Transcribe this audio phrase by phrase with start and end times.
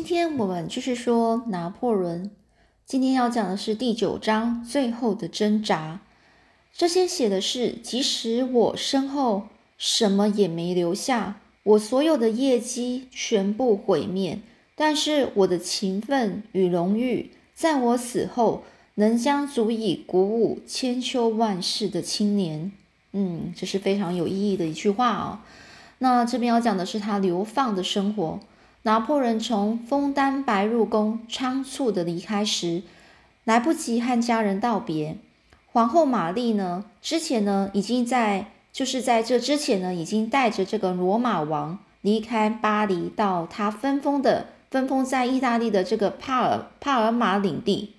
[0.00, 2.30] 今天我们继续说拿破仑。
[2.86, 6.00] 今天要讲的是第九章最后的挣扎。
[6.72, 14.38] 这些写的是，即使我身后什么也没留下，我所有的业绩全部毁灭，
[14.74, 18.62] 但是我的勤奋与荣誉，在我死后，
[18.94, 22.72] 能将足以鼓舞千秋万世的青年。
[23.12, 25.44] 嗯，这是非常有意义的一句话啊。
[25.98, 28.40] 那这边要讲的是他流放的生活。
[28.82, 32.82] 拿破仑从枫丹白露宫仓促的离开时，
[33.44, 35.18] 来不及和家人道别。
[35.70, 47.94] 皇后玛丽呢，之前呢已经在，就是在这之前呢，已经带着这个罗马王离开巴黎，到他分封的分封在意大利的这个帕尔帕尔马领地。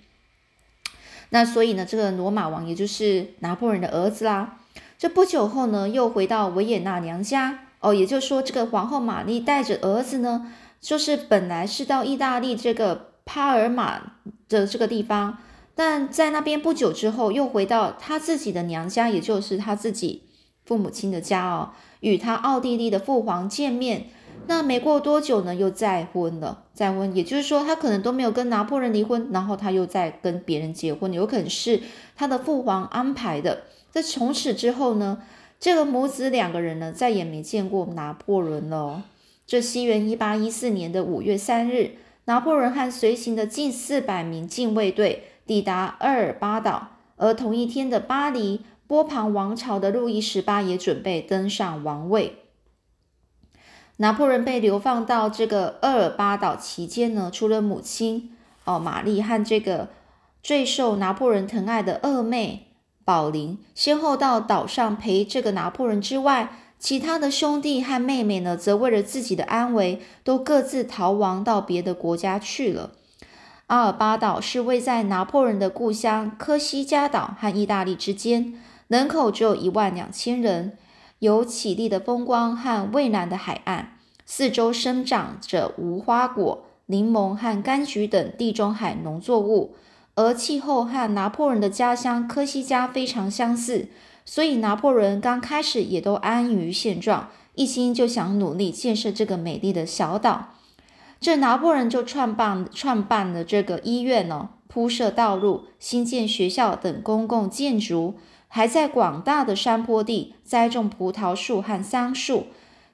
[1.30, 4.58] 那所以呢，这个罗马王也就是拿破仑的儿子啦。
[4.98, 7.60] 这不久后呢，又回到维也纳娘家。
[7.78, 10.52] 哦，也就是说，这个皇后玛丽带着儿子呢。
[10.82, 14.14] 就是本来是到意大利这个帕尔马
[14.48, 15.38] 的这个地方，
[15.76, 20.24] 但在那边不久之后又回到他自己的娘家，也就是他自己
[20.66, 24.06] 父母亲的家哦，与他奥地利的父皇见面。
[24.48, 31.80] 那没过多久呢，又再婚了，再婚，也就是说他可能都没有跟拿破仑离婚，然后他又在跟别人结婚，有可能是
[32.16, 33.62] 他的父皇安排的。
[33.92, 35.22] 在从此之后呢，
[35.60, 39.04] 这个母子两个人呢，再也没见过拿破仑了。
[39.52, 52.38] 这西元一八一四年的五月三日，拿破仑和随行的近四百名禁卫队抵达厄尔巴岛，而同一天的巴黎，波旁王朝的路易十八也准备登上王位。
[53.98, 59.90] 拿破仑被流放到这个厄尔巴岛期间呢，除了母亲哦玛丽和这个
[60.42, 62.68] 最受拿破仑疼爱的二妹
[63.04, 72.90] 宝琳先后到岛上陪这个拿破仑之外，其他的兄弟和妹妹呢，则为了自己的安危，都各自逃亡到别的国家去了。
[73.68, 78.54] 阿尔巴岛是位在拿破仑的故乡科西嘉岛和意大利之间，
[78.88, 80.76] 人口只有一万两千人，
[81.20, 83.96] 有绮丽的风光和蔚蓝的海岸，
[84.26, 89.76] 四周生长着无花果、柠檬和柑橘等地中海农作物，
[90.16, 93.86] 而气候和拿破仑的家乡科西嘉非常相似。
[94.24, 100.54] 所以拿破仑刚开始也都安于现状，一心就想努力建设这个美丽的小岛。
[101.20, 108.14] 这拿破仑就创办创办了这个医院呢，铺设道路、新建学校等公共建筑，
[108.48, 112.46] 还在广大的山坡地栽种葡萄树和桑树，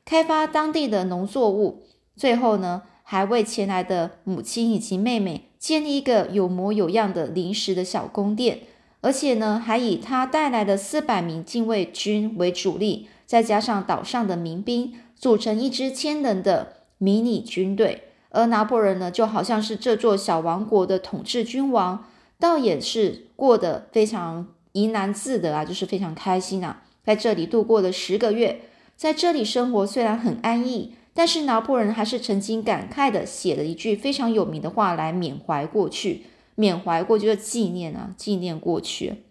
[0.04, 1.84] 开发当地的农作物。
[2.16, 8.60] 最后呢，还为前来的母亲以及妹妹建立一个有模有样的临时的小宫殿。
[9.00, 18.04] 而且呢，还以他带来的四百名禁卫军为主力，再加上岛上的民兵，组成一支千人的迷你军队。
[18.30, 22.04] 而拿破仑呢，就好像是这座小王国的统治君王，
[22.38, 28.60] 倒也是过得非常怡然自得啊，就是非常开心啊，在这里度过了十个月，
[28.96, 36.24] 在这里生活虽然很安逸，但是拿破仑还是曾经感慨的写了一句非常有名的话来缅怀过去。
[36.58, 39.22] 缅怀过去的纪念啊，纪念过去。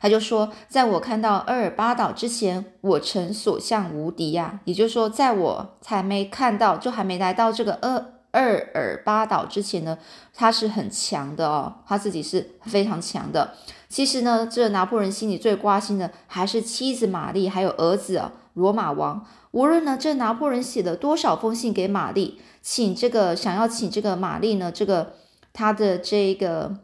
[0.00, 4.58] 他就说，在我看到厄尔巴岛之前，我曾所向无敌呀。
[4.64, 8.40] 也就是说，在我才没看到，就还没来到这个厄厄
[8.74, 9.96] 尔巴岛之前呢，
[10.34, 13.54] 他是很强的哦，他自己是非常强的。
[13.88, 19.24] 其实呢，这拿破仑心里最挂心的还是妻子玛丽，还有儿子，罗马王。
[19.52, 25.14] 无论呢，这拿破仑写了多少封信给玛丽，请这个想要请这个玛丽呢，这个。
[25.56, 26.80] 他的这个，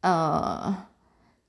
[0.00, 0.88] 呃，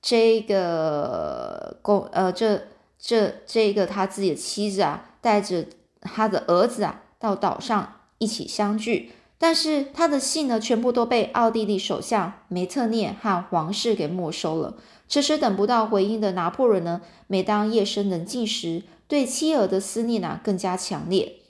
[0.00, 5.66] 这个公，呃，这这这个他自己的妻子啊，带着
[6.00, 9.10] 他的儿子啊，到岛上一起相聚。
[9.36, 14.76] 但是他的信呢，全部都被奥地利首相梅特涅和皇室给没收了。
[15.08, 21.40] 迟迟等不到回应的拿破仑呢，每当夜深人静时，对妻儿的思念啊更加强烈。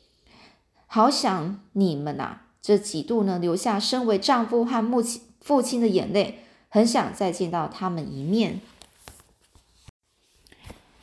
[0.86, 2.40] 好想你们呐！
[2.66, 6.38] 这几度呢，流下身为丈夫和母亲父亲的眼泪，
[6.70, 8.62] 很想再见到他们一面。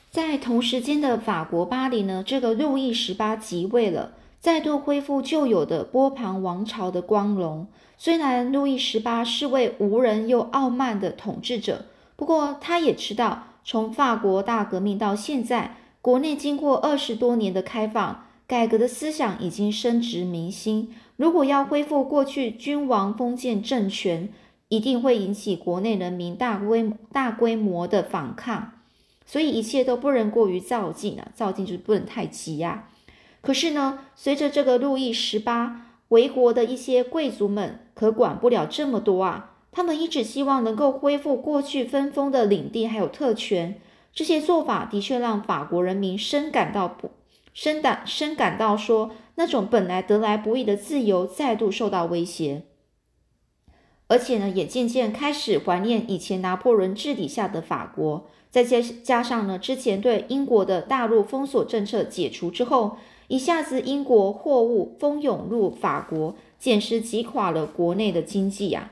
[0.10, 7.68] 在同时间的法国巴黎呢，这个路易十八即位了，再度恢复旧有的波旁王朝的光荣。
[7.96, 11.86] 虽然路易十八是位无人又傲慢的统治者，
[12.16, 20.92] 不过他也知道，从法国大革命到现在，国内经过二十多年的开放改革的思想已经深植民心。
[21.22, 24.30] 如果要恢复过去君王封建政权，
[24.70, 28.72] 一定会引起国内人民大规大规模的反抗，
[29.24, 31.28] 所以一切都不能过于躁进啊！
[31.36, 32.88] 躁进就是不能太急呀。
[33.40, 43.80] 可是呢，随着这个路易十八回国的一些贵族们可管不了这么多啊，他们一直希望能够恢复过去分封的领地还有特权。
[44.12, 47.12] 这些做法的确让法国人民深感到不
[47.54, 52.64] 深感深感到说，那种本来得来不易的自由再度受到威胁。
[54.08, 58.30] 而且呢，也渐渐开始怀念以前拿破仑治理下的法国。
[58.50, 62.98] 再加加上呢，之前对英国的大陆封锁政策解除之后，
[63.30, 68.92] 一下子英国货物蜂涌入法国，简直击垮了国内的经济啊，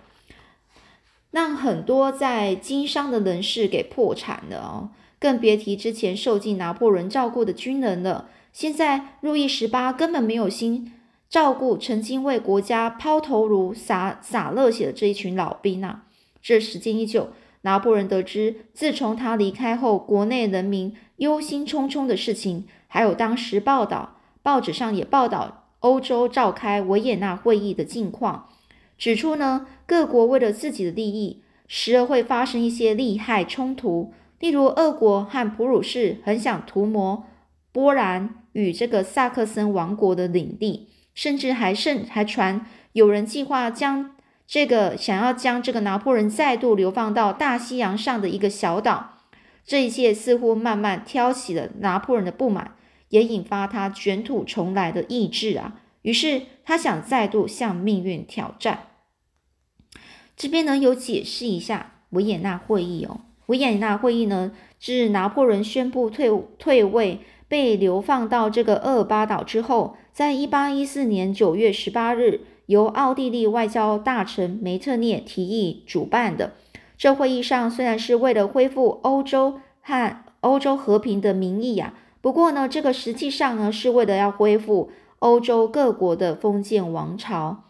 [1.31, 4.91] 让很多在经商的人士给破产了哦。
[5.19, 8.29] 更别提之前受尽拿破仑照顾的军人了。
[8.51, 10.93] 现在路易十八根本没有心。
[11.29, 16.05] 照顾曾经为国家抛头颅、洒洒热血的这一群老兵啊！
[16.41, 17.29] 这时间一久，
[17.61, 28.49] 拿破仑得知，自从他离开后，国内人民忧心忡忡的事情，还有当时报道，报纸上也报道欧洲召开维也纳会议的近况，
[28.97, 37.25] 指出呢，各国为了自己的利益，时而会发生一些利害冲突，例如俄国和普鲁士很想图谋
[37.71, 40.89] 波兰与这个萨克森王国的领地。
[41.15, 44.15] 甚至还甚还传有人计划将
[44.47, 49.17] 这个想要将这个拿破仑再度流放到大西洋上的一个小岛，
[49.65, 52.75] 这一切似乎慢慢挑起了拿破仑的不满，
[53.09, 55.81] 也引发他卷土重来的意志啊。
[56.03, 58.87] 于是他想再度向命运挑战。
[60.37, 67.19] 这边呢有解释一下维也纳会议哦，维也纳会议呢是拿破仑宣布退退位。
[67.49, 76.53] 被流放到这个厄尔巴岛之后，在一八一四年九月十八日，由奥地利外交大臣梅特涅提议主办的。
[76.95, 87.63] 这会议上虽然是为了恢复欧洲和欧洲和平的名义呀，不过呢，这个实际上呢是为了要恢复欧洲各国的封建王朝，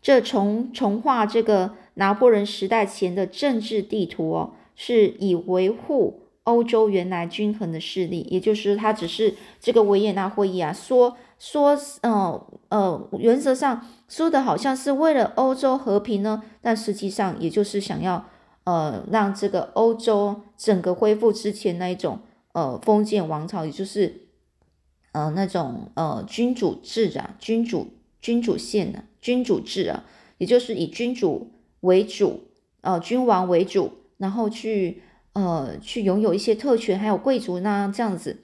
[0.00, 6.19] 这重重画这个拿破仑时代前的政治地图哦，是以维护。
[6.44, 18.26] 欧洲原来均衡的势力，也就是他只是这个维也纳会议啊，说说，呃呃，原则上说的好像是为了欧洲和平呢，但实际上也就是想要
[18.64, 22.20] 呃让这个欧洲整个恢复之前那一种
[22.52, 24.28] 呃封建王朝，也就是
[25.12, 27.88] 呃那种呃君主制啊，君主
[28.20, 30.04] 君主宪的君主制啊，
[30.38, 32.40] 也就是以君主为主，
[32.80, 35.02] 呃君王为主，然后去。
[35.32, 38.40] 呃，去拥有一些特权，还有贵族那这样子，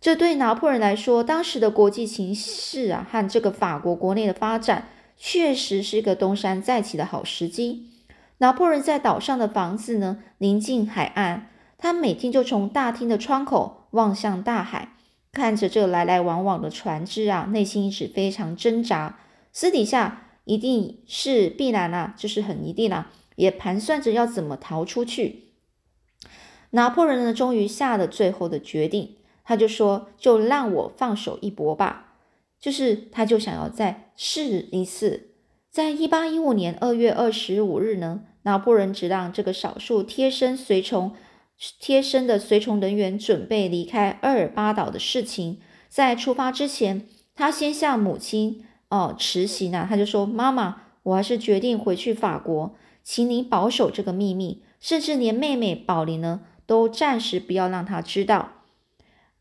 [0.00, 7.90] 这对拿破仑来说，当时的国际形势啊，和这个法国国内的发展，确实是一个东山再起的好时机。
[8.38, 11.48] 拿破仑在岛上的房子呢，临近海岸，
[11.78, 14.96] 他每天就从大厅的窗口望向大海，
[15.32, 19.18] 看着这来来往往的船只啊，内心一直非常挣扎。
[19.50, 25.45] 私底下一定是必然啊，就是很一定啊，也盘算着要怎么逃出去。
[26.76, 32.12] 拿破仑呢，终于下了最后的决定，他就说：“就让我放手一搏吧。”
[32.60, 35.30] 就是，他就想要再试一次。
[35.70, 41.12] 在一八一五年二月二十五日呢，拿破仑只让这个少数贴身随从、
[41.80, 45.58] 贴身的随从人员准备离开厄尔巴岛的事情。
[45.88, 58.50] 在出发之前，他先向母亲哦辞行啊，他就说：“妈妈，我还是决定回去法国，请你保守这个秘密，甚至连妹妹宝琳呢。”都暂时不要让他知道。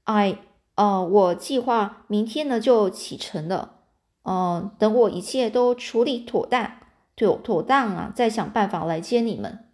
[0.04, 0.38] 哎，
[0.76, 3.72] 呃，我计划明天呢就启程了。
[4.24, 6.72] 嗯，等我一切都处理妥当、
[7.16, 9.66] 妥妥当啊，再想办法来接你们。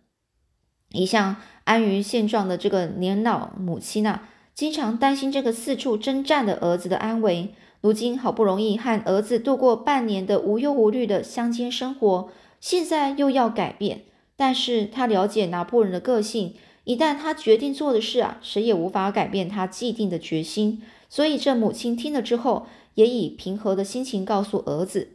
[0.89, 7.53] 一向安于现状的这个年老母亲啊，经常担心这个四处征战的儿子的安危。
[7.81, 12.29] 如今好不容易和儿子度过半年的无忧无虑的乡间生活，
[12.59, 14.03] 现在又要改变。
[14.35, 16.55] 但是他了解拿破仑的个性。
[16.91, 20.81] 一旦他决定做的事啊，谁也无法改变他既定的决心。
[21.07, 25.11] 所以这母亲听了之后，也以平和的心情告诉儿子：“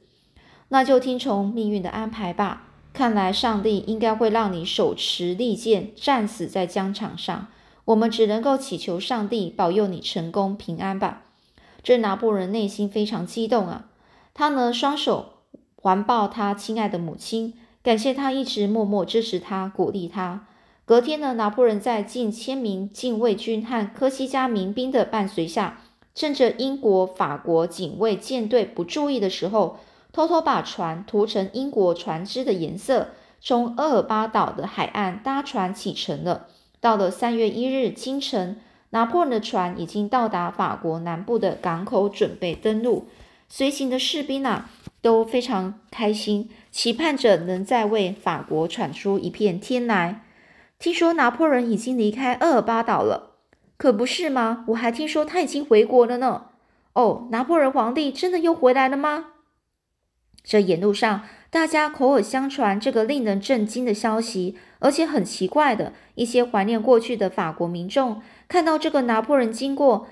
[0.69, 2.69] 那就听从命运的安排吧。
[2.95, 7.49] 看来上帝应该会让你手持利剑，战死在疆场上。
[7.85, 11.25] 我们只能够祈求上帝保佑你成功平安吧。”
[11.85, 13.91] 这拿破仑内心非常激动啊！
[14.33, 15.35] 他呢，双手
[15.75, 17.53] 环抱他亲爱的母亲，
[17.83, 20.47] 感谢他一直默默支持他，鼓励他。
[20.87, 25.81] 隔天呢，拿破仑在近千名禁卫军和科西嘉民兵的伴随下，
[26.15, 29.81] 趁着英国、法国警卫舰队不注意的时候，
[30.13, 33.09] 偷偷把船涂成英国船只的颜色，
[33.41, 36.47] 从厄尔巴岛的海岸搭船启程了。
[36.81, 43.09] 到了三月一日清晨，拿破仑的船已经到达法国南部的港口，准备登陆。
[43.49, 44.71] 随行的士兵啊，
[45.03, 50.23] 都非常开心，期盼着能再为法国闯出一片天来。
[50.79, 53.37] 听说拿破仑已经离开厄尔巴岛了，
[53.77, 54.65] 可不是吗？
[54.69, 56.47] 我还听说他已经回国了呢。
[56.93, 59.33] 哦，拿破仑皇帝真的又回来了吗？
[60.45, 70.07] 这沿路上，大家口耳相传这个令人震惊的消息，而且很奇怪的，一些怀念过去的法国民众看到这个拿破仑经过，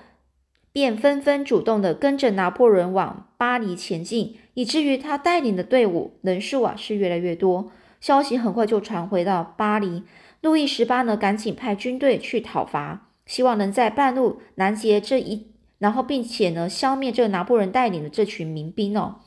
[0.73, 7.71] 便纷纷主动的跟着拿破仑往巴黎前进，以至于他带领的队伍人数啊是越来越多。
[8.01, 10.03] 消息很快就传回到巴黎。
[10.41, 15.47] 路易十八呢，赶紧派军队去讨伐，希望能在半路拦截这一，
[15.79, 19.21] 然后并且呢，消灭这拿破仑带领的这群民兵哦。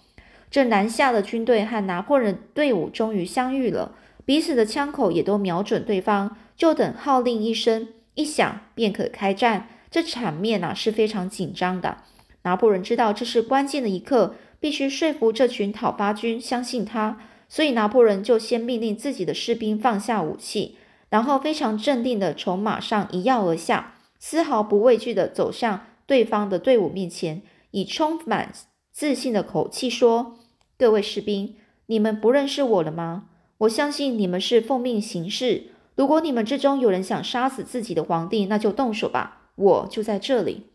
[0.50, 9.68] 这南下的军队和拿破仑队伍终于相遇了，彼此的枪口也都瞄准对方，就等号令一声一响便可开战。
[9.90, 11.98] 这场面啊是非常紧张的。
[12.44, 20.77] 拿破仑知道这是关键的一刻，必须说服这群讨伐军相信他，所以拿破仑就先命令自己的士兵放下武器。
[21.10, 28.52] 然后非常镇定地从马上一跃而下，丝毫不畏惧地走向对方的队伍面前，以充满
[28.92, 30.38] 自信的口气说
[30.76, 33.24] ：“各位士兵，你们不认识我了吗？
[33.58, 35.72] 我相信你们是奉命行事。
[35.96, 40.66] 如果你们之中有人想杀死自己的皇帝，那就动手吧，我就在这里。”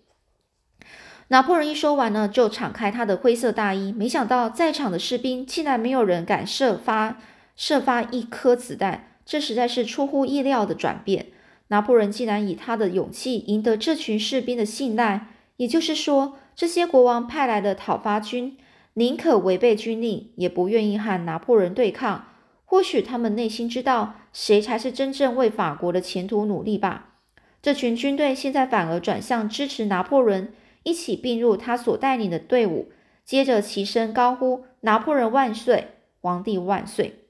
[1.30, 3.92] 拿破仑一说完呢，就敞开他的灰色大衣。
[3.92, 7.18] 没想到在场的士兵竟然没有人敢射发
[7.56, 9.12] 射发一颗子弹。
[9.25, 11.27] 这实在是出乎意料的转变。
[11.70, 15.27] 拿破仑竟然以他的勇气赢得这群士兵的信赖，
[15.58, 18.58] 也就是说，这些国王派来的讨伐军
[18.94, 22.25] 宁可违背军令，也不愿意和拿破仑对抗。
[22.65, 27.13] 或许他们内心知道谁才是真正为法国的前途努力吧。
[27.62, 30.51] 这群军队现在反而转向支持拿破仑，
[30.84, 32.92] 一起并入他所带领的队伍，
[33.24, 35.92] 接着齐声高呼：“拿破仑万岁！
[36.20, 37.22] 皇帝万岁！”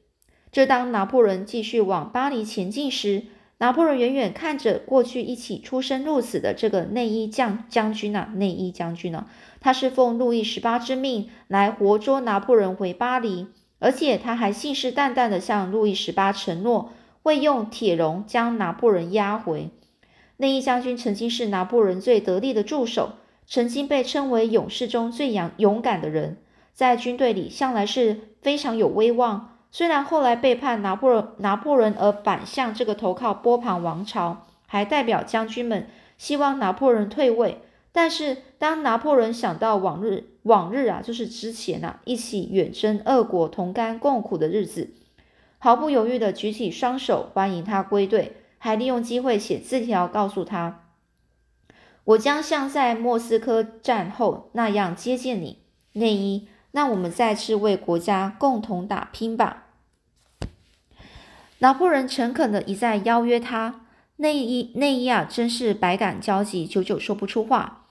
[0.53, 3.23] 这当拿破仑继续往巴黎前进时，
[3.57, 9.25] 拿破仑远远看着过去一起出生入死的这个内衣将将军啊，内衣将军呢，
[9.59, 13.47] 他是奉路易十八之命来活捉拿破仑回巴黎，
[13.79, 16.91] 而且他还信誓旦旦地向路易十八承诺
[17.23, 19.71] 会用铁笼将拿破仑押回。
[20.37, 23.13] 内衣将军曾经是拿破仑最得力的助手，
[23.47, 26.37] 曾经被称为勇士中最勇勇敢的人，
[26.73, 29.52] 在军队里向来是非常有威望。
[29.75, 37.57] 虽然后来背叛拿破仑拿破仑而反向这个投靠波旁王朝，还代表将军们希望拿破仑退位，
[37.91, 44.93] 但是当拿破仑想到往日往日啊，就是之前啊一起远征俄国同甘共苦的日子，
[45.57, 50.81] 毫不犹豫地举起双手欢迎他归队，还利用机会写字条告诉他
[52.05, 55.63] ：“我将像在莫斯科战后那样接见你，
[55.93, 56.47] 内衣。
[56.75, 59.61] 那我们再次为国家共同打拼吧。”
[61.63, 63.85] 拿破仑诚恳的一再邀约他，
[64.17, 67.85] 内伊内伊啊，真是百感交集，久久说不出话。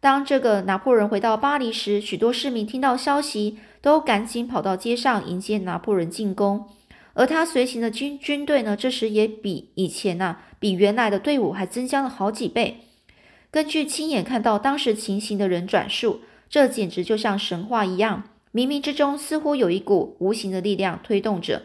[0.00, 6.64] 当这个拿破仑回到巴黎时，许多市民听到消息，都赶紧跑到街上迎接拿破仑进宫。
[7.12, 12.86] 而他随行的军军队呢，这时也比以前呐，比原来的队伍还增加了好几倍。
[13.50, 18.22] 根据亲眼看到当时情形的人转述，这简直就像神话一样，
[18.54, 21.64] 冥冥之中似乎有一股无形的力量推动着。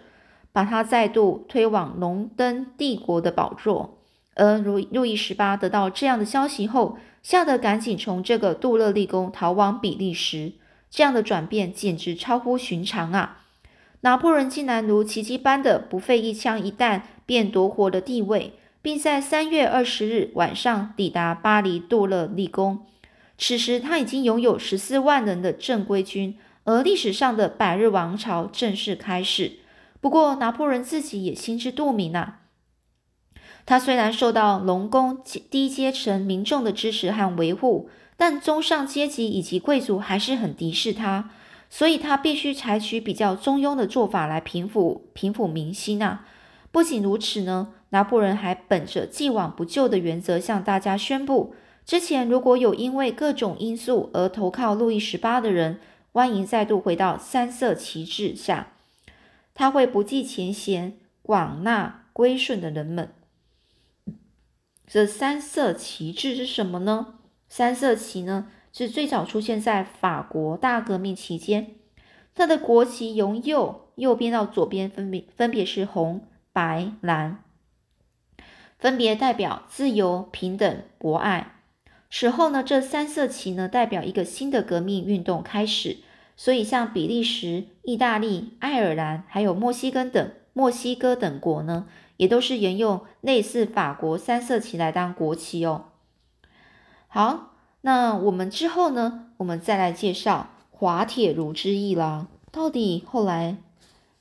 [0.56, 3.98] 把他再度推往龙登帝国的宝座，
[4.36, 10.54] 而路路易十八得到这样的消息后，吓得赶紧从这个杜勒利宫逃往比利时。
[10.90, 13.42] 这样的转变简直超乎寻常啊！
[14.00, 22.86] 拿破仑竟然如奇迹般的不费一枪一弹便夺回了地位，并在三月二十日晚上抵达巴黎杜勒利宫。
[23.38, 29.60] 此时他已经拥有十四万人的正规军，而历史上的百日王朝正式开始。
[30.06, 32.42] 不过，拿破仑自己也心知肚明啊。
[33.66, 35.18] 他虽然受到龙宫
[35.50, 41.32] 低阶层民众的支持和维护，但中上阶级以及贵族还是很敌视他，
[41.72, 46.28] 所以他必须采取比较中庸的做法来平抚平抚民心啊。
[46.72, 55.80] 不仅如此呢，拿破仑还本着既往不咎的原则向大家宣布：之前如果有因为各种因素而投靠路易十八的人，
[56.12, 58.68] 欢迎再度回到三色旗帜下。
[59.56, 63.12] 他会不计前嫌，广纳归顺的人们。
[64.86, 67.20] 这三色旗帜是什么呢？
[67.48, 71.76] 三色旗呢，是最早出现在法国大革命期间。
[72.36, 77.44] 它的国旗由右右边到左边分别分别是红、白、蓝，
[78.78, 81.62] 分别代表自由、平等、博爱。
[82.12, 86.00] 此后呢，这三色旗呢，代表一个新的革命运动开始。
[86.38, 91.88] 所以像比利时、意大利、爱尔兰还有墨西哥等墨西哥等国呢，
[92.18, 95.86] 也都是沿用类似法国三色旗来当国旗哦。
[97.08, 102.27] 好，那我们之后呢，我们再来介绍滑铁卢之役啦。
[102.51, 103.58] 到底后来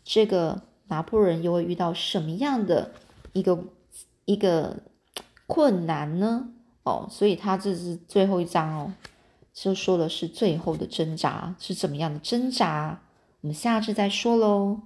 [0.05, 2.93] 这个拿破仑又会遇到什么样的
[3.33, 3.65] 一个
[4.25, 4.77] 一个
[5.47, 6.49] 困难呢？
[6.85, 8.93] 哦，所以他这是最后一章哦。
[9.55, 13.01] 就说的是最后的挣扎是怎么样的挣扎，
[13.41, 14.81] 我们下次再说喽。